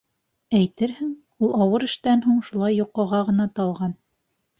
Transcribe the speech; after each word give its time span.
Әйтерһең, 0.59 1.09
ул 1.47 1.53
ауыр 1.65 1.85
эштән 1.87 2.23
һуң 2.29 2.39
шулай 2.47 2.79
йоҡоға 2.79 3.21
ғына 3.29 3.47
талған. 3.61 3.95